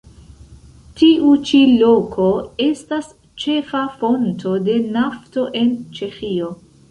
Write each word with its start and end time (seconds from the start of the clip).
Tiu 0.99 1.33
ĉi 1.49 1.59
loko 1.81 2.29
estas 2.69 3.11
ĉefa 3.45 3.83
fonto 4.01 4.55
de 4.69 4.79
nafto 4.99 5.47
en 5.63 5.77
Ĉeĥio. 5.99 6.51